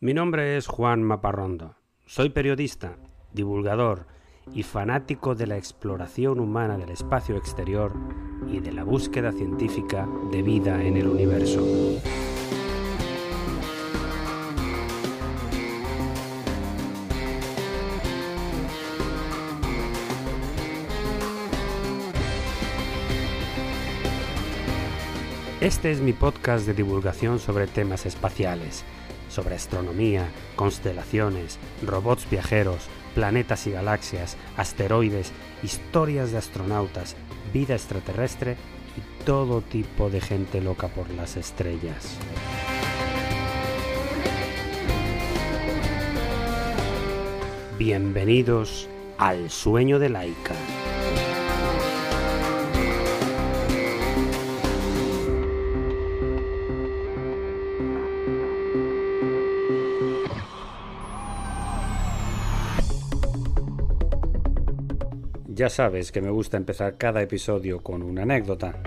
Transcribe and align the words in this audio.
Mi 0.00 0.14
nombre 0.14 0.56
es 0.56 0.68
Juan 0.68 1.02
Maparrondo. 1.02 1.74
Soy 2.06 2.28
periodista, 2.28 2.98
divulgador 3.32 4.06
y 4.54 4.62
fanático 4.62 5.34
de 5.34 5.48
la 5.48 5.56
exploración 5.56 6.38
humana 6.38 6.78
del 6.78 6.90
espacio 6.90 7.36
exterior 7.36 7.92
y 8.48 8.60
de 8.60 8.70
la 8.70 8.84
búsqueda 8.84 9.32
científica 9.32 10.08
de 10.30 10.42
vida 10.42 10.84
en 10.84 10.98
el 10.98 11.08
universo. 11.08 11.60
Este 25.60 25.90
es 25.90 26.00
mi 26.00 26.12
podcast 26.12 26.68
de 26.68 26.74
divulgación 26.74 27.40
sobre 27.40 27.66
temas 27.66 28.06
espaciales, 28.06 28.84
sobre 29.28 29.54
astronomía, 29.54 30.28
constelaciones, 30.56 31.58
robots 31.82 32.28
viajeros, 32.30 32.88
planetas 33.14 33.66
y 33.66 33.72
galaxias, 33.72 34.36
asteroides, 34.56 35.32
historias 35.62 36.32
de 36.32 36.38
astronautas, 36.38 37.16
vida 37.52 37.74
extraterrestre 37.74 38.56
y 38.96 39.24
todo 39.24 39.60
tipo 39.60 40.10
de 40.10 40.20
gente 40.20 40.60
loca 40.60 40.88
por 40.88 41.10
las 41.10 41.36
estrellas. 41.36 42.18
Bienvenidos 47.78 48.88
al 49.18 49.50
sueño 49.50 49.98
de 49.98 50.08
Laika. 50.08 50.54
Ya 65.58 65.68
sabes 65.68 66.12
que 66.12 66.22
me 66.22 66.30
gusta 66.30 66.56
empezar 66.56 66.96
cada 66.96 67.20
episodio 67.20 67.82
con 67.82 68.04
una 68.04 68.22
anécdota. 68.22 68.80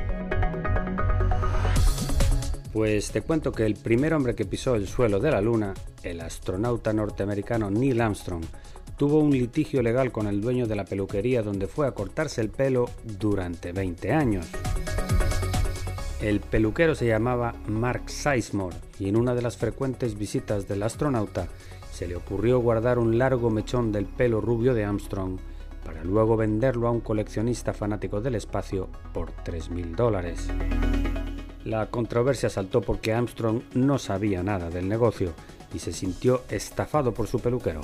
Pues 2.71 3.11
te 3.11 3.23
cuento 3.23 3.51
que 3.51 3.65
el 3.65 3.75
primer 3.75 4.13
hombre 4.13 4.35
que 4.35 4.45
pisó 4.45 4.75
el 4.75 4.87
suelo 4.87 5.19
de 5.19 5.31
la 5.31 5.41
Luna, 5.41 5.73
el 6.01 6.21
astronauta 6.21 6.93
norteamericano 6.93 7.69
Neil 7.69 7.99
Armstrong, 7.99 8.45
tuvo 8.95 9.19
un 9.19 9.31
litigio 9.31 9.81
legal 9.81 10.13
con 10.13 10.27
el 10.27 10.39
dueño 10.39 10.65
de 10.65 10.77
la 10.77 10.85
peluquería 10.85 11.43
donde 11.43 11.67
fue 11.67 11.87
a 11.87 11.91
cortarse 11.91 12.39
el 12.39 12.47
pelo 12.47 12.89
durante 13.03 13.73
20 13.73 14.13
años. 14.13 14.47
El 16.21 16.39
peluquero 16.39 16.95
se 16.95 17.05
llamaba 17.05 17.53
Mark 17.67 18.09
Sizemore 18.09 18.77
y 18.97 19.09
en 19.09 19.17
una 19.17 19.35
de 19.35 19.41
las 19.41 19.57
frecuentes 19.57 20.17
visitas 20.17 20.69
del 20.69 20.83
astronauta 20.83 21.49
se 21.91 22.07
le 22.07 22.15
ocurrió 22.15 22.59
guardar 22.59 22.97
un 22.97 23.17
largo 23.17 23.49
mechón 23.49 23.91
del 23.91 24.05
pelo 24.05 24.39
rubio 24.39 24.73
de 24.73 24.85
Armstrong 24.85 25.37
para 25.83 26.03
luego 26.03 26.37
venderlo 26.37 26.87
a 26.87 26.91
un 26.91 27.01
coleccionista 27.01 27.73
fanático 27.73 28.21
del 28.21 28.35
espacio 28.35 28.89
por 29.13 29.31
3.000 29.43 29.95
dólares. 29.95 30.47
La 31.63 31.87
controversia 31.87 32.49
saltó 32.49 32.81
porque 32.81 33.13
Armstrong 33.13 33.61
no 33.73 33.99
sabía 33.99 34.43
nada 34.43 34.69
del 34.69 34.87
negocio 34.87 35.33
y 35.73 35.79
se 35.79 35.93
sintió 35.93 36.41
estafado 36.49 37.13
por 37.13 37.27
su 37.27 37.39
peluquero. 37.39 37.81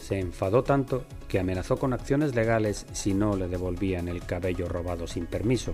Se 0.00 0.18
enfadó 0.18 0.62
tanto 0.62 1.04
que 1.28 1.40
amenazó 1.40 1.78
con 1.78 1.92
acciones 1.92 2.34
legales 2.34 2.86
si 2.92 3.14
no 3.14 3.36
le 3.36 3.48
devolvían 3.48 4.08
el 4.08 4.24
cabello 4.24 4.68
robado 4.68 5.06
sin 5.06 5.26
permiso. 5.26 5.72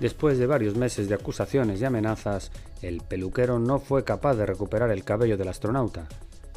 Después 0.00 0.38
de 0.38 0.46
varios 0.46 0.76
meses 0.76 1.08
de 1.08 1.16
acusaciones 1.16 1.80
y 1.80 1.84
amenazas, 1.84 2.50
el 2.80 3.02
peluquero 3.02 3.58
no 3.58 3.78
fue 3.78 4.04
capaz 4.04 4.34
de 4.36 4.46
recuperar 4.46 4.90
el 4.90 5.04
cabello 5.04 5.36
del 5.36 5.48
astronauta 5.48 6.08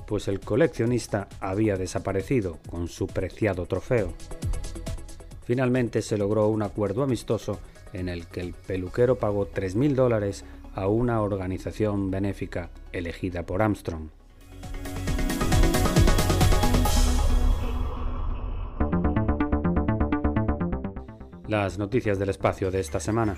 pues 0.08 0.28
el 0.28 0.40
coleccionista 0.40 1.28
había 1.40 1.76
desaparecido 1.76 2.60
con 2.70 2.88
su 2.88 3.08
preciado 3.08 3.66
trofeo. 3.66 4.14
Finalmente 5.46 6.02
se 6.02 6.18
logró 6.18 6.48
un 6.48 6.64
acuerdo 6.64 7.04
amistoso 7.04 7.60
en 7.92 8.10
el 8.10 8.28
que 8.28 8.42
el 8.42 8.54
peluquero 8.54 9.18
pagó 9.18 9.50
3.000 9.50 9.94
dólares 9.94 10.46
a 10.76 10.88
una 10.88 11.22
organización 11.22 12.10
benéfica 12.10 12.70
elegida 12.92 13.44
por 13.44 13.62
Armstrong. 13.62 14.10
Las 21.48 21.78
noticias 21.78 22.18
del 22.18 22.30
espacio 22.30 22.72
de 22.72 22.80
esta 22.80 23.00
semana. 23.00 23.38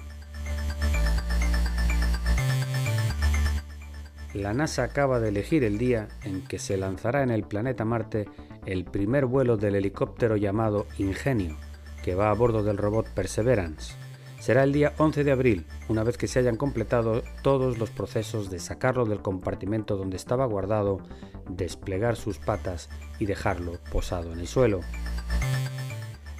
La 4.35 4.53
NASA 4.53 4.83
acaba 4.83 5.19
de 5.19 5.29
elegir 5.29 5.63
el 5.63 5.77
día 5.77 6.09
en 6.23 6.41
que 6.45 6.59
se 6.59 6.77
lanzará 6.77 7.23
en 7.23 7.31
el 7.31 7.43
planeta 7.43 7.85
Marte 7.85 8.27
el 8.65 8.83
primer 8.83 9.25
vuelo 9.25 9.55
del 9.55 9.75
helicóptero 9.75 10.35
llamado 10.35 10.87
Ingenio, 10.97 11.57
que 12.03 12.15
va 12.15 12.29
a 12.29 12.33
bordo 12.33 12.61
del 12.61 12.77
robot 12.77 13.07
Perseverance. 13.09 13.93
Será 14.39 14.63
el 14.63 14.73
día 14.73 14.93
11 14.97 15.23
de 15.23 15.31
abril, 15.31 15.65
una 15.87 16.03
vez 16.03 16.17
que 16.17 16.27
se 16.27 16.39
hayan 16.39 16.57
completado 16.57 17.23
todos 17.41 17.77
los 17.77 17.89
procesos 17.89 18.49
de 18.49 18.59
sacarlo 18.59 19.05
del 19.05 19.21
compartimento 19.21 19.95
donde 19.95 20.17
estaba 20.17 20.45
guardado, 20.45 20.99
desplegar 21.49 22.15
sus 22.15 22.37
patas 22.37 22.89
y 23.17 23.25
dejarlo 23.25 23.79
posado 23.91 24.33
en 24.33 24.39
el 24.39 24.47
suelo. 24.47 24.81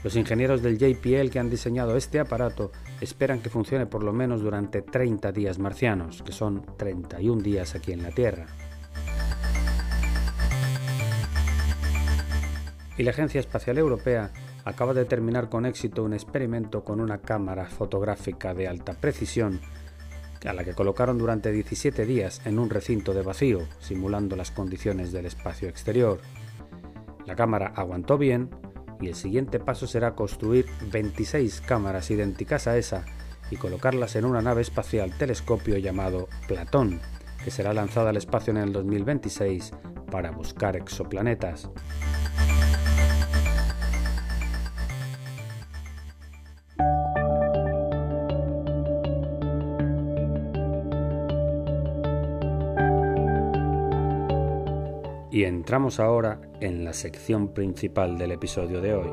Los 0.03 0.15
ingenieros 0.15 0.61
del 0.61 0.77
JPL 0.77 1.29
que 1.31 1.39
han 1.39 1.49
diseñado 1.49 1.95
este 1.95 2.19
aparato 2.19 2.71
esperan 3.01 3.41
que 3.41 3.49
funcione 3.49 3.85
por 3.85 4.03
lo 4.03 4.13
menos 4.13 4.41
durante 4.41 4.81
30 4.81 5.31
días 5.31 5.59
marcianos, 5.59 6.23
que 6.23 6.31
son 6.31 6.65
31 6.77 7.41
días 7.41 7.75
aquí 7.75 7.91
en 7.91 8.03
la 8.03 8.11
Tierra. 8.11 8.45
Y 12.97 13.03
la 13.03 13.11
Agencia 13.11 13.39
Espacial 13.39 13.77
Europea 13.77 14.31
acaba 14.63 14.93
de 14.93 15.05
terminar 15.05 15.49
con 15.49 15.65
éxito 15.65 16.03
un 16.03 16.13
experimento 16.13 16.83
con 16.83 16.99
una 16.99 17.19
cámara 17.19 17.65
fotográfica 17.65 18.53
de 18.53 18.67
alta 18.67 18.93
precisión 18.93 19.59
a 20.45 20.53
la 20.53 20.63
que 20.63 20.73
colocaron 20.73 21.17
durante 21.17 21.51
17 21.51 22.05
días 22.05 22.41
en 22.45 22.59
un 22.59 22.69
recinto 22.69 23.13
de 23.13 23.21
vacío, 23.21 23.61
simulando 23.79 24.35
las 24.35 24.51
condiciones 24.51 25.11
del 25.11 25.25
espacio 25.25 25.67
exterior. 25.69 26.19
La 27.25 27.35
cámara 27.35 27.73
aguantó 27.75 28.17
bien 28.17 28.49
y 29.01 29.07
el 29.07 29.15
siguiente 29.15 29.59
paso 29.59 29.87
será 29.87 30.15
construir 30.15 30.65
26 30.91 31.61
cámaras 31.61 32.09
idénticas 32.11 32.67
a 32.67 32.77
esa 32.77 33.05
y 33.51 33.57
colocarlas 33.57 34.15
en 34.15 34.25
una 34.25 34.41
nave 34.41 34.61
espacial 34.61 35.17
telescopio 35.17 35.77
llamado 35.77 36.27
Platón, 36.47 37.01
que 37.43 37.51
será 37.51 37.73
lanzada 37.73 38.09
al 38.09 38.17
espacio 38.17 38.51
en 38.51 38.57
el 38.57 38.73
2026 38.73 39.71
para 40.11 40.31
buscar 40.31 40.75
exoplanetas. 40.75 41.69
Y 55.35 55.43
entramos 55.43 55.99
ahora 55.99 56.39
en 56.61 56.85
la 56.85 56.93
sección 56.93 57.49
principal 57.49 58.17
del 58.17 58.31
episodio 58.31 58.79
de 58.79 58.93
hoy. 58.93 59.09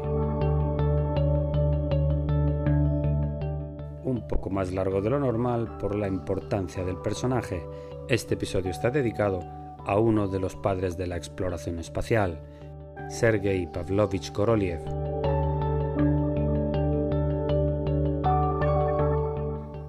Un 4.05 4.29
poco 4.29 4.49
más 4.49 4.71
largo 4.71 5.01
de 5.01 5.11
lo 5.11 5.19
normal 5.19 5.79
por 5.79 5.97
la 5.97 6.07
importancia 6.07 6.85
del 6.85 6.99
personaje, 6.99 7.67
este 8.09 8.35
episodio 8.35 8.71
está 8.71 8.91
dedicado 8.91 9.41
a 9.85 9.99
uno 9.99 10.29
de 10.29 10.39
los 10.39 10.55
padres 10.55 10.97
de 10.97 11.09
la 11.09 11.17
exploración 11.17 11.81
espacial, 11.81 12.41
Sergei 13.11 13.67
Pavlovich 13.67 14.31
Korolev. 14.31 14.81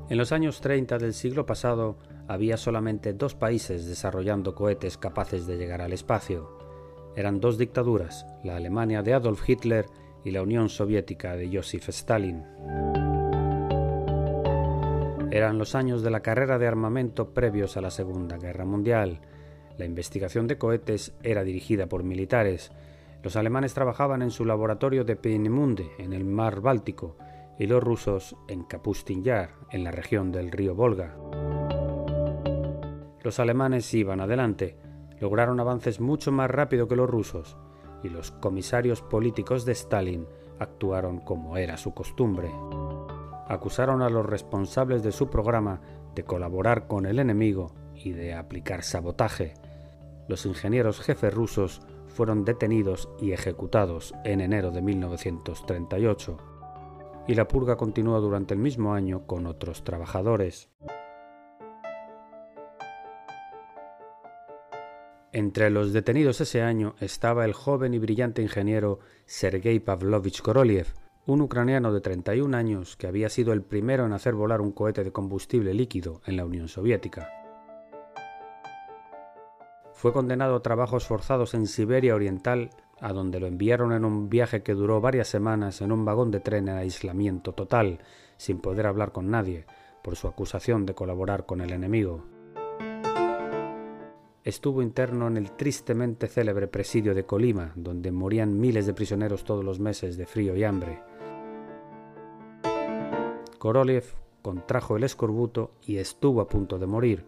En 0.09 0.17
los 0.17 0.31
años 0.31 0.61
30 0.61 0.97
del 0.97 1.13
siglo 1.13 1.45
pasado, 1.45 2.00
había 2.33 2.57
solamente 2.57 3.13
dos 3.13 3.35
países 3.35 3.85
desarrollando 3.85 4.55
cohetes 4.55 4.97
capaces 4.97 5.45
de 5.45 5.57
llegar 5.57 5.81
al 5.81 5.94
espacio. 5.94 6.57
Eran 7.15 7.39
dos 7.39 7.57
dictaduras, 7.57 8.25
la 8.44 8.56
Alemania 8.56 9.03
de 9.03 9.13
Adolf 9.13 9.47
Hitler 9.47 9.85
y 10.24 10.31
la 10.31 10.41
Unión 10.41 10.69
Soviética 10.69 11.35
de 11.35 11.56
Joseph 11.56 11.89
Stalin. 11.89 12.44
Eran 15.31 15.57
los 15.57 15.75
años 15.75 16.01
de 16.03 16.12
la 16.12 16.21
carrera 16.21 16.57
de 16.57 16.68
armamento 16.68 17.33
previos 17.33 17.77
a 17.77 17.81
la 17.81 17.91
Segunda 17.91 18.38
Guerra 18.38 18.65
Mundial. 18.65 19.21
La 19.77 19.86
investigación 19.86 20.47
de 20.47 20.57
cohetes 20.57 21.13
era 21.24 21.44
dirigida 21.44 21.88
por 21.88 22.03
militares. 22.03 22.71
Los 23.24 23.36
alemanes 23.36 23.74
trabajaban 23.74 24.21
en 24.21 24.31
su 24.31 24.45
laboratorio 24.45 25.03
de 25.03 25.15
Peenemünde, 25.15 25.89
en 25.97 26.13
el 26.13 26.25
mar 26.25 26.62
Báltico, 26.62 27.15
y 27.57 27.68
los 27.68 27.83
rusos 27.83 28.36
en 28.47 28.63
Kapustin 28.63 29.24
Yar, 29.24 29.51
en 29.71 29.83
la 29.83 29.91
región 29.91 30.31
del 30.31 30.51
río 30.51 30.75
Volga. 30.75 31.15
Los 33.24 33.40
alemanes 33.40 33.94
iban 33.94 34.20
adelante, 34.20 34.78
lograron 35.20 35.60
avances 35.60 36.02
mucho 36.02 36.31
más 36.31 36.52
rápido 36.52 36.88
que 36.88 36.98
los 36.98 37.10
rusos, 37.10 37.58
y 38.04 38.10
los 38.10 38.31
comisarios 38.31 39.02
políticos 39.02 39.64
de 39.64 39.72
Stalin 39.72 40.28
actuaron 40.60 41.20
como 41.20 41.58
era 41.58 41.78
su 41.78 41.94
costumbre. 41.94 42.52
Acusaron 43.48 44.02
a 44.02 44.10
los 44.10 44.25
responsables 44.25 45.04
de 45.04 45.14
su 45.14 45.30
programa 45.30 45.81
de 46.16 46.24
colaborar 46.24 46.88
con 46.88 47.06
el 47.06 47.20
enemigo 47.20 47.74
y 47.96 48.12
de 48.12 48.34
aplicar 48.34 48.84
sabotaje. 48.84 49.54
Los 50.28 50.46
ingenieros 50.46 51.00
jefes 51.00 51.34
rusos 51.34 51.81
fueron 52.08 52.44
detenidos 52.44 53.10
y 53.20 53.31
ejecutados 53.31 54.14
en 54.25 54.42
enero 54.42 54.72
de 54.72 54.81
1938, 54.81 56.38
y 57.28 57.36
la 57.36 57.48
purga 57.48 57.78
continuó 57.78 58.20
durante 58.20 58.54
el 58.54 58.60
mismo 58.60 58.94
año 58.94 59.25
con 59.25 59.48
otros 59.48 59.84
trabajadores. 59.86 60.70
Entre 65.35 65.71
los 65.71 65.94
detenidos 65.94 66.41
ese 66.41 66.62
año 66.62 66.94
estaba 67.00 67.44
el 67.44 67.53
joven 67.53 67.95
y 67.95 67.97
brillante 67.97 68.44
ingeniero 68.44 69.00
Sergei 69.25 69.80
Pavlovich 69.80 70.44
Korolev, 70.44 70.85
un 71.25 71.41
ucraniano 71.41 71.91
de 71.91 72.01
31 72.01 72.56
años 72.56 72.95
que 72.95 73.07
había 73.07 73.30
sido 73.30 73.51
el 73.51 73.63
primero 73.63 74.06
en 74.06 74.13
hacer 74.13 74.35
volar 74.35 74.62
un 74.62 74.71
cohete 74.71 75.03
de 75.03 75.12
combustible 75.12 75.74
líquido 75.74 76.21
en 76.27 76.38
la 76.38 76.45
Unión 76.45 76.68
Soviética. 76.68 77.31
Fue 79.94 80.13
condenado 80.13 80.56
a 80.56 80.62
trabajos 80.62 81.07
forzados 81.07 81.56
en 81.56 81.65
Siberia 81.65 82.13
Oriental, 82.13 82.69
a 83.01 83.12
donde 83.12 83.39
lo 83.39 83.47
enviaron 83.47 83.91
en 83.91 84.06
un 84.06 84.29
viaje 84.29 84.62
que 84.62 84.75
duró 84.75 85.01
varias 85.01 85.29
semanas 85.29 85.81
en 85.81 85.91
un 85.91 86.06
vagón 86.06 86.29
de 86.29 86.41
tren 86.41 86.68
en 86.68 86.77
aislamiento 86.77 87.53
total, 87.53 88.01
sin 88.38 88.59
poder 88.59 88.86
hablar 88.86 89.12
con 89.12 89.31
nadie, 89.31 89.65
por 90.03 90.15
su 90.15 90.27
acusación 90.27 90.86
de 90.86 90.94
colaborar 90.94 91.47
con 91.47 91.62
el 91.62 91.71
enemigo 91.71 92.24
estuvo 94.44 94.81
interno 94.81 95.28
en 95.28 95.38
el 95.38 95.51
tristemente 95.51 96.28
célebre 96.28 96.68
presidio 96.68 97.16
de 97.16 97.25
Colima, 97.25 97.72
donde 97.75 98.12
morían 98.12 98.60
miles 98.60 98.86
de 98.86 98.94
prisioneros 98.94 99.44
todos 99.44 99.63
los 99.63 99.80
meses 99.80 100.18
de 100.18 100.25
frío 100.25 100.56
y 100.56 100.63
hambre. 100.63 101.01
Korolev 103.57 104.04
contrajo 104.42 104.98
el 104.98 105.06
escorbuto 105.06 105.72
y 105.81 105.98
estuvo 105.98 106.42
a 106.42 106.48
punto 106.48 106.78
de 106.78 106.88
morir. 106.88 107.25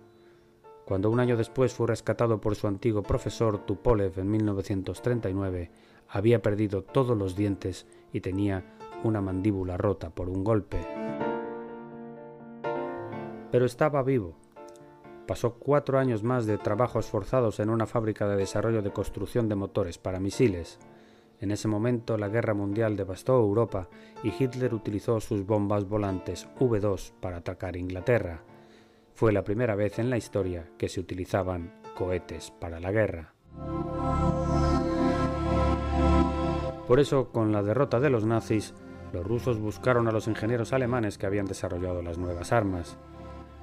Cuando 0.85 1.09
un 1.09 1.19
año 1.19 1.37
después 1.37 1.73
fue 1.73 1.87
rescatado 1.87 2.41
por 2.41 2.55
su 2.55 2.67
antiguo 2.67 3.01
profesor 3.01 3.65
Tupolev 3.65 4.19
en 4.19 4.29
1939, 4.29 5.71
había 6.09 6.41
perdido 6.41 6.83
todos 6.83 7.17
los 7.17 7.35
dientes 7.35 7.87
y 8.11 8.19
tenía 8.19 8.75
una 9.03 9.21
mandíbula 9.21 9.77
rota 9.77 10.09
por 10.09 10.29
un 10.29 10.43
golpe. 10.43 10.77
Pero 13.51 13.65
estaba 13.65 14.03
vivo 14.03 14.35
Pasó 15.27 15.55
cuatro 15.55 15.97
años 15.97 16.23
más 16.23 16.45
de 16.45 16.57
trabajos 16.57 17.07
forzados 17.07 17.59
en 17.59 17.69
una 17.69 17.87
fábrica 17.87 18.27
de 18.27 18.35
desarrollo 18.35 18.81
de 18.83 18.91
construcción 18.91 19.49
de 19.49 19.55
motores 19.55 19.97
para 19.97 20.19
misiles. 20.19 20.77
En 21.41 21.51
ese 21.51 21.67
momento 21.67 22.17
la 22.17 22.29
guerra 22.29 22.53
mundial 22.53 22.95
devastó 22.95 23.39
Europa 23.39 23.89
y 24.23 24.31
Hitler 24.37 24.73
utilizó 24.73 25.19
sus 25.19 25.45
bombas 25.45 25.87
volantes 25.87 26.47
V2 26.59 27.13
para 27.19 27.37
atacar 27.37 27.75
Inglaterra. 27.75 28.43
Fue 29.15 29.33
la 29.33 29.43
primera 29.43 29.75
vez 29.75 29.97
en 29.97 30.09
la 30.09 30.17
historia 30.17 30.69
que 30.77 30.89
se 30.89 30.99
utilizaban 30.99 31.73
cohetes 31.95 32.51
para 32.51 32.79
la 32.79 32.91
guerra. 32.91 33.33
Por 36.87 36.99
eso, 36.99 37.31
con 37.31 37.51
la 37.51 37.63
derrota 37.63 37.99
de 37.99 38.11
los 38.11 38.25
nazis, 38.25 38.75
los 39.11 39.25
rusos 39.25 39.59
buscaron 39.59 40.07
a 40.07 40.11
los 40.11 40.27
ingenieros 40.27 40.71
alemanes 40.71 41.17
que 41.17 41.25
habían 41.25 41.45
desarrollado 41.45 42.03
las 42.03 42.17
nuevas 42.19 42.51
armas. 42.51 42.97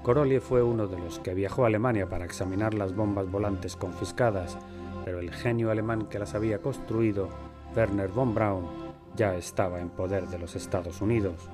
Korolev 0.02 0.42
fue 0.42 0.64
uno 0.64 0.88
de 0.88 0.98
los 0.98 1.20
que 1.20 1.32
viajó 1.32 1.62
a 1.62 1.68
Alemania 1.68 2.08
para 2.08 2.24
examinar 2.24 2.74
las 2.74 2.92
bombas 2.92 3.30
volantes 3.30 3.76
confiscadas, 3.76 4.58
pero 5.04 5.20
el 5.20 5.30
genio 5.32 5.70
alemán 5.70 6.06
que 6.06 6.18
las 6.18 6.34
había 6.34 6.58
construido, 6.58 7.28
Werner 7.76 8.08
von 8.08 8.34
Braun, 8.34 8.66
ya 9.14 9.36
estaba 9.36 9.80
en 9.80 9.90
poder 9.90 10.26
de 10.26 10.40
los 10.40 10.56
Estados 10.56 11.00
Unidos. 11.00 11.48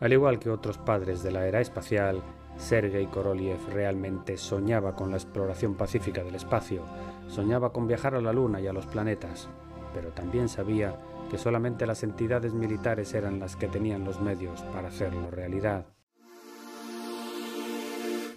Al 0.00 0.12
igual 0.12 0.38
que 0.38 0.48
otros 0.48 0.78
padres 0.78 1.24
de 1.24 1.32
la 1.32 1.44
era 1.48 1.60
espacial, 1.60 2.22
Sergei 2.56 3.06
Korolev 3.06 3.58
realmente 3.72 4.36
soñaba 4.36 4.94
con 4.94 5.10
la 5.10 5.16
exploración 5.16 5.74
pacífica 5.74 6.22
del 6.22 6.36
espacio, 6.36 6.82
soñaba 7.26 7.72
con 7.72 7.88
viajar 7.88 8.14
a 8.14 8.20
la 8.20 8.32
Luna 8.32 8.60
y 8.60 8.68
a 8.68 8.72
los 8.72 8.86
planetas, 8.86 9.48
pero 9.92 10.10
también 10.10 10.48
sabía 10.48 10.94
que 11.32 11.38
solamente 11.38 11.84
las 11.84 12.04
entidades 12.04 12.54
militares 12.54 13.12
eran 13.12 13.40
las 13.40 13.56
que 13.56 13.66
tenían 13.66 14.04
los 14.04 14.20
medios 14.20 14.62
para 14.72 14.88
hacerlo 14.88 15.32
realidad. 15.32 15.97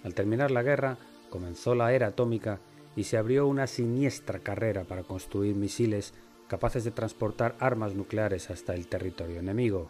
Al 0.04 0.14
terminar 0.14 0.50
la 0.50 0.62
guerra, 0.62 0.98
comenzó 1.30 1.74
la 1.74 1.92
era 1.92 2.08
atómica 2.08 2.60
y 2.96 3.04
se 3.04 3.16
abrió 3.16 3.46
una 3.46 3.66
siniestra 3.66 4.38
carrera 4.38 4.84
para 4.84 5.02
construir 5.02 5.54
misiles 5.54 6.12
capaces 6.48 6.84
de 6.84 6.90
transportar 6.90 7.56
armas 7.60 7.94
nucleares 7.94 8.50
hasta 8.50 8.74
el 8.74 8.86
territorio 8.86 9.38
enemigo. 9.38 9.88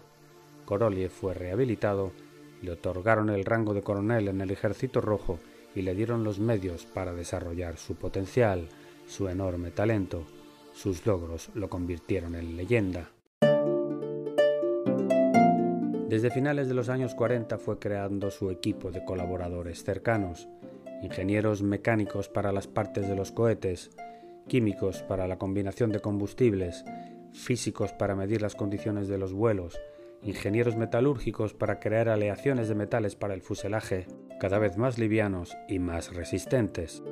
Korolev 0.65 1.11
fue 1.11 1.35
rehabilitado, 1.35 2.13
le 2.61 2.71
otorgaron 2.71 3.31
el 3.31 3.45
rango 3.45 3.75
de 3.75 3.83
coronel 3.83 4.29
en 4.29 4.41
el 4.41 4.53
Ejército 4.53 5.01
Rojo 5.01 5.41
y 5.75 5.83
le 5.83 5.95
dieron 5.95 6.23
los 6.23 6.39
medios 6.39 6.87
para 6.87 7.15
desarrollar 7.15 7.79
su 7.79 7.97
potencial, 7.97 8.69
su 9.07 9.29
enorme 9.29 9.73
talento. 9.73 10.25
Sus 10.73 11.05
logros 11.05 11.51
lo 11.55 11.69
convirtieron 11.69 12.35
en 12.35 12.57
leyenda. 12.57 13.11
Desde 16.13 16.29
finales 16.29 16.69
de 16.69 16.75
los 16.75 16.91
años 16.91 17.15
40 17.15 17.57
fue 17.57 17.79
creando 17.79 18.31
su 18.31 18.51
equipo 18.51 18.91
de 18.91 19.03
colaboradores 19.03 19.83
cercanos, 19.83 20.47
ingenieros 21.01 21.63
mecánicos 21.63 22.29
para 22.29 22.53
las 22.53 22.67
partes 22.67 23.09
de 23.09 23.17
los 23.17 23.33
cohetes, 23.33 23.91
químicos 24.47 25.03
para 25.03 25.27
la 25.27 25.39
combinación 25.39 25.91
de 25.91 26.01
combustibles, 26.01 26.85
físicos 27.33 27.95
para 27.95 28.15
medir 28.15 28.43
las 28.43 28.55
condiciones 28.55 29.09
de 29.09 29.17
los 29.17 29.33
vuelos, 29.33 29.81
ingenieros 30.23 30.77
metalúrgicos 30.77 31.55
para 31.55 31.81
crear 31.81 32.11
aleaciones 32.11 32.69
de 32.69 32.75
metales 32.75 33.17
para 33.17 33.33
el 33.33 33.41
fuselaje, 33.41 34.07
cada 34.39 34.59
vez 34.59 34.77
más 34.77 34.99
livianos 34.99 35.57
y 35.67 35.79
más 35.79 36.15
resistentes. 36.15 37.03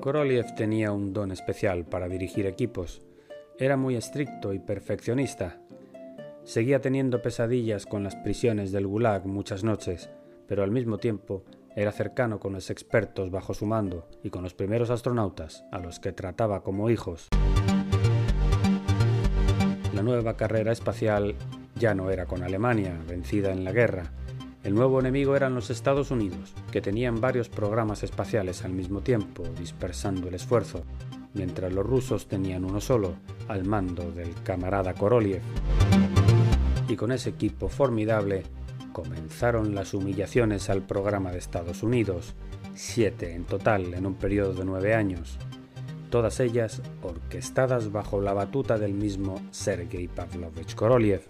Korolev 0.00 0.54
tenía 0.54 0.90
un 0.90 1.12
don 1.12 1.32
especial 1.32 1.84
para 1.84 2.08
dirigir 2.08 2.46
equipos. 2.46 3.02
Era 3.58 3.76
muy 3.76 3.94
estricto 3.94 4.54
y 4.54 4.58
perfeccionista, 4.58 5.60
Seguía 6.46 6.80
teniendo 6.80 7.22
pesadillas 7.22 7.86
con 7.86 8.04
las 8.04 8.14
prisiones 8.14 8.70
del 8.70 8.86
Gulag 8.86 9.26
muchas 9.26 9.64
noches, 9.64 10.10
pero 10.46 10.62
al 10.62 10.70
mismo 10.70 10.98
tiempo 10.98 11.42
era 11.74 11.90
cercano 11.90 12.38
con 12.38 12.52
los 12.52 12.70
expertos 12.70 13.32
bajo 13.32 13.52
su 13.52 13.66
mando 13.66 14.08
y 14.22 14.30
con 14.30 14.44
los 14.44 14.54
primeros 14.54 14.90
astronautas, 14.90 15.64
a 15.72 15.80
los 15.80 15.98
que 15.98 16.12
trataba 16.12 16.62
como 16.62 16.88
hijos. 16.88 17.26
La 19.92 20.04
nueva 20.04 20.36
carrera 20.36 20.70
espacial 20.70 21.34
ya 21.74 21.96
no 21.96 22.12
era 22.12 22.26
con 22.26 22.44
Alemania, 22.44 22.96
vencida 23.08 23.50
en 23.50 23.64
la 23.64 23.72
guerra. 23.72 24.12
El 24.62 24.76
nuevo 24.76 25.00
enemigo 25.00 25.34
eran 25.34 25.56
los 25.56 25.70
Estados 25.70 26.12
Unidos, 26.12 26.54
que 26.70 26.80
tenían 26.80 27.20
varios 27.20 27.48
programas 27.48 28.04
espaciales 28.04 28.64
al 28.64 28.72
mismo 28.72 29.00
tiempo, 29.00 29.42
dispersando 29.58 30.28
el 30.28 30.36
esfuerzo, 30.36 30.84
mientras 31.34 31.72
los 31.72 31.84
rusos 31.84 32.28
tenían 32.28 32.64
uno 32.64 32.80
solo, 32.80 33.16
al 33.48 33.64
mando 33.64 34.12
del 34.12 34.32
camarada 34.44 34.94
Korolev 34.94 35.42
y 36.88 36.96
con 36.96 37.12
ese 37.12 37.30
equipo 37.30 37.68
formidable 37.68 38.44
comenzaron 38.92 39.74
las 39.74 39.94
humillaciones 39.94 40.70
al 40.70 40.82
programa 40.82 41.32
de 41.32 41.38
Estados 41.38 41.82
Unidos, 41.82 42.34
siete 42.74 43.34
en 43.34 43.44
total 43.44 43.94
en 43.94 44.06
un 44.06 44.14
periodo 44.14 44.54
de 44.54 44.64
nueve 44.64 44.94
años, 44.94 45.38
todas 46.10 46.40
ellas 46.40 46.82
orquestadas 47.02 47.92
bajo 47.92 48.20
la 48.20 48.32
batuta 48.32 48.78
del 48.78 48.94
mismo 48.94 49.40
Sergei 49.50 50.08
Pavlovich 50.08 50.74
Korolev. 50.74 51.22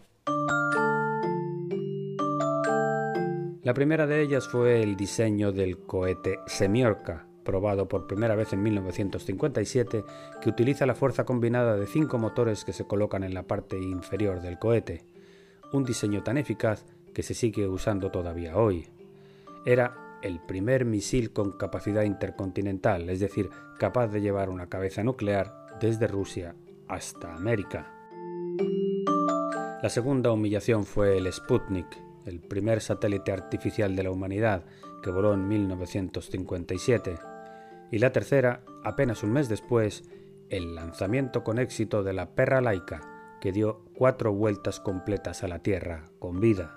La 3.63 3.75
primera 3.75 4.07
de 4.07 4.23
ellas 4.23 4.47
fue 4.47 4.83
el 4.83 4.97
diseño 4.97 5.51
del 5.51 5.79
cohete 5.79 6.39
Semiorka, 6.47 7.27
probado 7.45 7.89
por 7.89 8.07
primera 8.07 8.37
vez 8.37 8.53
en 8.53 8.63
1957, 8.63 10.05
que 10.41 10.49
utiliza 10.49 10.87
la 10.87 10.95
fuerza 10.95 11.25
combinada 11.25 11.77
de 11.77 11.87
cinco 11.87 12.19
motores 12.19 12.65
que 12.65 12.73
se 12.73 12.87
colocan 12.87 13.25
en 13.25 13.35
la 13.35 13.43
parte 13.43 13.77
inferior 13.77 14.41
del 14.41 14.61
cohete 14.61 15.15
un 15.73 15.85
diseño 15.85 16.23
tan 16.23 16.38
eficaz 16.38 16.85
que 17.12 17.23
se 17.23 17.35
sigue 17.35 17.66
usando 17.66 18.11
todavía 18.11 18.56
hoy. 18.56 18.87
Era 19.64 20.18
el 20.23 20.40
primer 20.40 20.85
misil 20.85 21.32
con 21.32 21.52
capacidad 21.52 22.02
intercontinental, 22.02 23.08
es 23.11 23.20
decir, 23.20 23.50
capaz 23.78 24.08
de 24.08 24.20
llevar 24.20 24.50
una 24.50 24.68
cabeza 24.68 25.02
nuclear 25.02 25.66
desde 25.80 26.06
Rusia 26.06 26.54
hasta 26.88 27.35
América. 27.35 27.92
La 29.82 29.90
segunda 29.90 30.32
humillación 30.32 30.85
fue 30.85 31.18
el 31.18 31.32
Sputnik, 31.32 31.87
el 32.25 32.40
primer 32.40 32.80
satélite 32.80 33.32
artificial 33.32 33.94
de 33.94 34.02
la 34.02 34.11
humanidad 34.11 34.64
que 35.02 35.11
voló 35.11 35.35
en 35.35 35.46
1957. 35.46 37.18
Y 37.92 37.99
la 37.99 38.11
tercera, 38.11 38.62
apenas 38.82 39.23
un 39.23 39.32
mes 39.32 39.49
después, 39.49 40.02
el 40.49 40.75
lanzamiento 40.75 41.44
con 41.44 41.58
éxito 41.58 42.02
de 42.02 42.12
la 42.12 42.35
Perra 42.35 42.61
Laica, 42.61 43.15
que 43.47 43.53
dio 43.53 43.85
cuatro 43.95 44.33
vueltas 44.33 44.81
completas 44.81 45.45
a 45.45 45.47
la 45.47 45.61
Tierra 45.61 46.11
con 46.19 46.41
vida. 46.41 46.75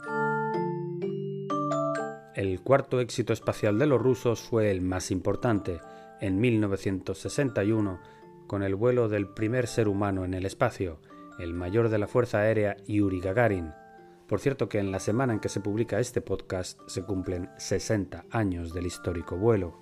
El 2.35 2.61
cuarto 2.61 2.99
éxito 2.99 3.33
espacial 3.33 3.79
de 3.79 3.87
los 3.87 3.99
rusos 3.99 4.41
fue 4.41 4.69
el 4.69 4.79
más 4.81 5.09
importante, 5.09 5.81
en 6.21 6.39
1961, 6.39 7.99
con 8.45 8.61
el 8.61 8.75
vuelo 8.75 9.09
del 9.09 9.27
primer 9.27 9.65
ser 9.65 9.87
humano 9.87 10.25
en 10.25 10.35
el 10.35 10.45
espacio, 10.45 10.99
el 11.39 11.55
mayor 11.55 11.89
de 11.89 11.97
la 11.97 12.05
Fuerza 12.05 12.41
Aérea 12.41 12.77
Yuri 12.85 13.19
Gagarin. 13.19 13.73
Por 14.27 14.39
cierto 14.39 14.69
que 14.69 14.77
en 14.77 14.91
la 14.91 14.99
semana 14.99 15.33
en 15.33 15.39
que 15.39 15.49
se 15.49 15.61
publica 15.61 15.99
este 15.99 16.21
podcast 16.21 16.79
se 16.85 17.01
cumplen 17.01 17.49
60 17.57 18.25
años 18.29 18.75
del 18.75 18.85
histórico 18.85 19.37
vuelo. 19.37 19.75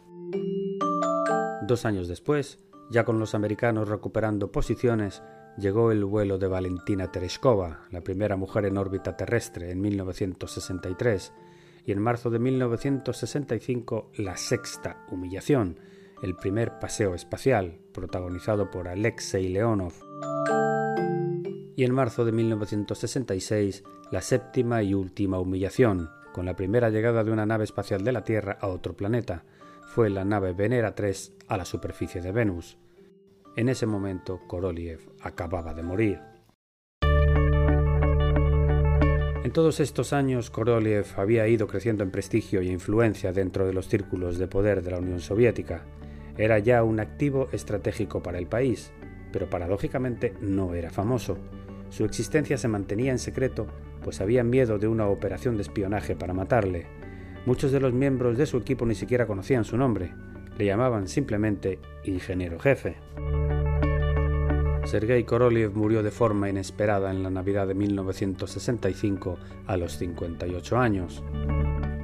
Dos 1.64 1.84
años 1.84 2.08
después, 2.08 2.62
ya 2.90 3.04
con 3.04 3.20
los 3.20 3.36
americanos 3.36 3.90
recuperando 3.90 4.54
posiciones, 4.54 5.22
llegó 5.58 5.92
el 5.92 6.06
vuelo 6.06 6.38
de 6.38 6.48
Valentina 6.48 7.12
Tereshkova, 7.12 7.88
la 7.92 8.02
primera 8.02 8.38
mujer 8.38 8.66
en 8.66 8.78
órbita 8.78 9.18
terrestre, 9.18 9.72
en 9.72 9.82
1963, 9.82 11.34
y 11.86 11.92
en 11.92 12.02
marzo 12.02 12.30
de 12.30 12.40
1965 12.40 14.12
la 14.18 14.38
sexta 14.38 15.06
humillación, 15.10 15.80
el 16.22 16.36
primer 16.36 16.80
paseo 16.80 17.16
espacial, 17.16 17.80
protagonizado 17.94 18.70
por 18.72 18.88
Alexei 18.88 19.50
Leonov. 19.50 19.94
Y 21.76 21.84
en 21.84 21.94
marzo 21.94 22.26
de 22.26 22.32
1966 22.32 23.84
la 24.12 24.22
séptima 24.22 24.84
y 24.84 24.94
última 24.94 25.40
humillación, 25.40 26.10
con 26.34 26.46
la 26.46 26.56
primera 26.56 26.90
llegada 26.90 27.24
de 27.24 27.32
una 27.32 27.46
nave 27.46 27.64
espacial 27.64 28.04
de 28.04 28.12
la 28.12 28.24
Tierra 28.24 28.58
a 28.62 28.68
otro 28.68 28.96
planeta. 28.96 29.44
Fue 29.88 30.10
la 30.10 30.24
nave 30.24 30.54
Venera 30.54 30.94
3 30.94 31.34
a 31.48 31.58
la 31.58 31.66
superficie 31.66 32.22
de 32.22 32.32
Venus. 32.32 32.78
En 33.58 33.70
ese 33.70 33.88
momento, 33.88 34.40
Korolev 34.46 35.00
acababa 35.20 35.74
de 35.74 35.82
morir. 35.82 36.20
En 39.44 39.52
todos 39.52 39.80
estos 39.80 40.14
años, 40.14 40.52
Korolev 40.52 41.08
había 41.18 41.48
ido 41.48 41.66
creciendo 41.66 42.04
en 42.04 42.12
prestigio 42.12 42.62
e 42.62 42.66
influencia 42.66 43.34
dentro 43.34 43.66
de 43.66 43.74
los 43.74 43.88
círculos 43.88 44.38
de 44.38 44.48
poder 44.48 44.84
de 44.84 44.92
la 44.92 45.00
Unión 45.00 45.22
Soviética. 45.22 45.86
Era 46.38 46.60
ya 46.60 46.84
un 46.84 47.00
activo 47.00 47.50
estratégico 47.52 48.22
para 48.22 48.38
el 48.38 48.46
país, 48.46 48.92
pero 49.34 49.50
paradójicamente 49.50 50.36
no 50.40 50.76
era 50.76 50.92
famoso. 50.92 51.40
Su 51.90 52.06
existencia 52.06 52.60
se 52.60 52.68
mantenía 52.68 53.12
en 53.12 53.18
secreto, 53.18 53.66
pues 54.04 54.22
había 54.22 54.44
miedo 54.44 54.78
de 54.78 54.88
una 54.88 55.08
operación 55.08 55.56
de 55.56 55.64
espionaje 55.64 56.16
para 56.16 56.36
matarle. 56.36 56.86
Muchos 57.48 57.72
de 57.72 57.80
los 57.80 57.92
miembros 57.92 58.38
de 58.38 58.46
su 58.46 58.58
equipo 58.58 58.86
ni 58.86 58.94
siquiera 58.94 59.26
conocían 59.26 59.66
su 59.66 59.78
nombre. 59.78 60.14
Le 60.60 60.66
llamaban 60.66 61.08
simplemente 61.08 61.80
ingeniero 62.04 62.60
jefe. 62.60 62.98
Sergei 64.88 65.26
Korolev 65.26 65.76
murió 65.76 66.02
de 66.02 66.12
forma 66.12 66.48
inesperada 66.48 67.12
en 67.12 67.22
la 67.22 67.30
Navidad 67.30 67.68
de 67.68 67.74
1965 67.74 69.38
a 69.66 69.76
los 69.76 69.98
58 69.98 70.78
años. 70.78 71.22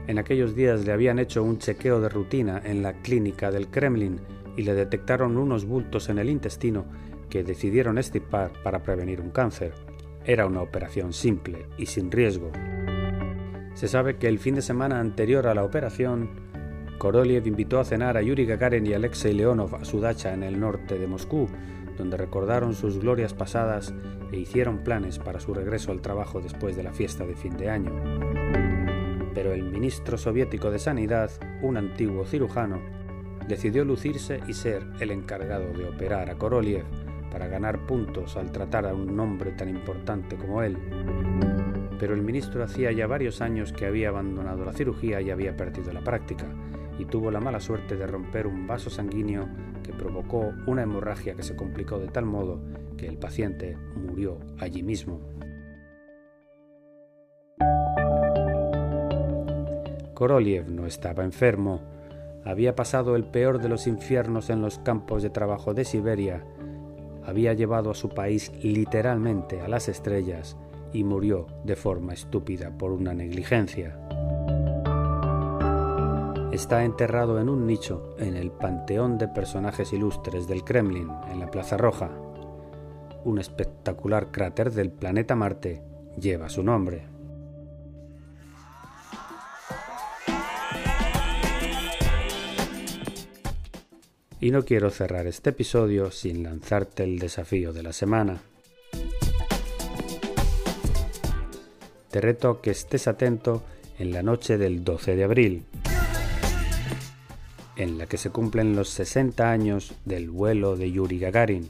En 0.06 0.20
aquellos 0.20 0.54
días 0.54 0.86
le 0.86 0.92
habían 0.92 1.18
hecho 1.18 1.44
un 1.44 1.60
chequeo 1.60 2.02
de 2.02 2.10
rutina 2.10 2.62
en 2.62 2.84
la 2.84 3.02
clínica 3.02 3.52
del 3.52 3.70
Kremlin 3.70 4.20
y 4.58 4.64
le 4.64 4.74
detectaron 4.74 5.38
unos 5.38 5.64
bultos 5.64 6.10
en 6.10 6.20
el 6.20 6.30
intestino 6.30 6.84
que 7.30 7.46
decidieron 7.46 7.98
extirpar 7.98 8.52
para 8.66 8.84
prevenir 8.84 9.22
un 9.22 9.30
cáncer. 9.30 9.72
Era 10.26 10.46
una 10.46 10.62
operación 10.62 11.14
simple 11.14 11.68
y 11.78 11.86
sin 11.86 12.12
riesgo. 12.12 12.52
Se 13.76 13.88
sabe 13.88 14.18
que 14.18 14.28
el 14.28 14.40
fin 14.40 14.56
de 14.56 14.62
semana 14.62 15.00
anterior 15.00 15.48
a 15.48 15.56
la 15.56 15.64
operación, 15.64 16.32
Korolev 16.98 17.48
invitó 17.48 17.80
a 17.80 17.86
cenar 17.86 18.18
a 18.18 18.22
Yuri 18.22 18.46
Gagarin 18.46 18.86
y 18.86 18.94
Alexei 18.94 19.34
Leonov 19.34 19.74
a 19.74 19.86
su 19.86 20.02
dacha 20.02 20.34
en 20.34 20.44
el 20.44 20.60
norte 20.60 21.00
de 21.00 21.08
Moscú, 21.08 21.48
donde 21.98 22.18
recordaron 22.18 22.74
sus 22.74 23.00
glorias 23.00 23.34
pasadas 23.34 23.94
e 24.32 24.38
hicieron 24.38 24.80
planes 24.80 25.20
para 25.20 25.40
su 25.40 25.54
regreso 25.54 25.92
al 25.92 26.02
trabajo 26.02 26.42
después 26.42 26.76
de 26.76 26.84
la 26.84 26.94
fiesta 26.94 27.26
de 27.26 27.36
fin 27.36 27.58
de 27.58 27.70
año. 27.70 27.92
Pero 29.34 29.54
el 29.54 29.64
ministro 29.64 30.18
soviético 30.18 30.72
de 30.72 30.80
Sanidad, 30.80 31.32
un 31.62 31.78
antiguo 31.78 32.26
cirujano, 32.26 32.80
decidió 33.48 33.84
lucirse 33.84 34.40
y 34.48 34.54
ser 34.54 34.86
el 35.00 35.12
encargado 35.12 35.74
de 35.74 35.88
operar 35.88 36.30
a 36.30 36.36
Koroliev 36.36 36.86
para 37.32 37.48
ganar 37.48 37.86
puntos 37.88 38.38
al 38.38 38.52
tratar 38.52 38.86
a 38.86 38.94
un 38.94 39.20
hombre 39.20 39.52
tan 39.52 39.68
importante 39.68 40.36
como 40.36 40.62
él. 40.62 40.78
Pero 42.00 42.14
el 42.14 42.22
ministro 42.22 42.64
hacía 42.64 42.92
ya 42.92 43.08
varios 43.08 43.42
años 43.42 43.74
que 43.74 43.88
había 43.88 44.10
abandonado 44.10 44.64
la 44.64 44.74
cirugía 44.74 45.20
y 45.20 45.32
había 45.32 45.58
perdido 45.58 45.92
la 45.92 46.04
práctica, 46.04 46.46
y 47.00 47.06
tuvo 47.06 47.32
la 47.32 47.40
mala 47.40 47.60
suerte 47.60 47.96
de 47.96 48.08
romper 48.08 48.48
un 48.48 48.68
vaso 48.68 48.90
sanguíneo 48.90 49.48
que 49.84 49.94
provocó 49.94 50.54
una 50.68 50.84
hemorragia 50.84 51.36
que 51.36 51.44
se 51.44 51.56
complicó 51.56 52.00
de 52.00 52.08
tal 52.08 52.26
modo 52.26 52.62
que 52.98 53.08
el 53.08 53.18
paciente 53.18 53.78
murió 53.96 54.40
allí 54.60 54.84
mismo. 54.84 55.20
Koroliev 60.14 60.70
no 60.70 60.86
estaba 60.86 61.24
enfermo, 61.24 61.82
había 62.46 62.76
pasado 62.76 63.16
el 63.16 63.26
peor 63.26 63.60
de 63.60 63.70
los 63.70 63.88
infiernos 63.88 64.50
en 64.50 64.62
los 64.62 64.80
campos 64.80 65.24
de 65.24 65.30
trabajo 65.30 65.74
de 65.74 65.86
Siberia, 65.86 66.46
había 67.26 67.54
llevado 67.54 67.90
a 67.90 67.96
su 67.96 68.10
país 68.10 68.52
literalmente 68.62 69.62
a 69.62 69.68
las 69.68 69.90
estrellas 69.90 70.58
y 70.92 71.04
murió 71.04 71.48
de 71.64 71.76
forma 71.76 72.14
estúpida 72.14 72.78
por 72.78 72.92
una 72.92 73.14
negligencia 73.14 73.98
está 76.54 76.84
enterrado 76.86 77.42
en 77.42 77.50
un 77.50 77.66
nicho 77.66 78.16
en 78.20 78.38
el 78.38 78.52
Panteón 78.52 79.18
de 79.18 79.28
Personajes 79.28 79.92
Ilustres 79.92 80.48
del 80.48 80.64
Kremlin, 80.64 81.10
en 81.32 81.40
la 81.40 81.50
Plaza 81.50 81.78
Roja. 81.78 82.12
Un 83.24 83.40
espectacular 83.40 84.32
cráter 84.32 84.72
del 84.72 84.92
planeta 84.92 85.36
Marte 85.36 85.82
lleva 86.16 86.50
su 86.50 86.62
nombre. 86.62 87.08
Y 94.40 94.52
no 94.52 94.64
quiero 94.64 94.92
cerrar 94.92 95.26
este 95.26 95.52
episodio 95.52 96.12
sin 96.12 96.44
lanzarte 96.44 97.04
el 97.04 97.18
desafío 97.18 97.74
de 97.74 97.82
la 97.82 97.94
semana. 97.94 98.42
Te 102.12 102.22
reto 102.22 102.62
que 102.62 102.70
estés 102.70 103.08
atento 103.08 103.64
en 103.98 104.12
la 104.12 104.22
noche 104.22 104.60
del 104.60 104.84
12 104.84 105.16
de 105.16 105.24
abril, 105.24 105.66
en 107.76 107.98
la 107.98 108.06
que 108.06 108.18
se 108.18 108.30
cumplen 108.30 108.76
los 108.76 108.90
60 108.90 109.50
años 109.50 109.94
del 110.06 110.30
vuelo 110.30 110.76
de 110.76 110.92
Yuri 110.92 111.20
Gagarin. 111.20 111.70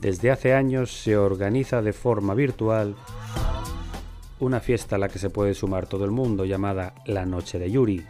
Desde 0.00 0.30
hace 0.30 0.54
años 0.54 0.90
se 0.92 1.16
organiza 1.16 1.82
de 1.82 1.92
forma 1.92 2.34
virtual 2.34 2.96
una 4.38 4.60
fiesta 4.60 4.96
a 4.96 4.98
la 4.98 5.08
que 5.08 5.18
se 5.18 5.28
puede 5.28 5.54
sumar 5.54 5.86
todo 5.86 6.04
el 6.04 6.10
mundo 6.10 6.46
llamada 6.46 6.94
La 7.04 7.26
Noche 7.26 7.58
de 7.58 7.70
Yuri, 7.70 8.02